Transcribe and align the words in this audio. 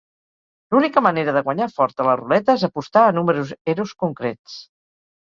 L'única 0.75 1.01
manera 1.07 1.33
de 1.35 1.43
guanyar 1.49 1.67
fort 1.73 2.01
a 2.03 2.07
la 2.07 2.15
ruleta 2.21 2.55
és 2.59 2.63
apostar 2.67 3.03
a 3.09 3.11
número 3.19 3.43
eros 3.75 3.93
concrets. 4.05 4.57